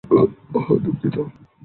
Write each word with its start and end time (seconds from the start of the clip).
ওহ্, 0.55 0.69
দুঃখিত। 0.83 1.15